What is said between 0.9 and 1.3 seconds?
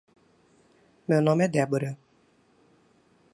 Meu